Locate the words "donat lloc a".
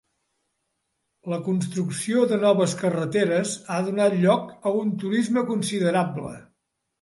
3.91-4.75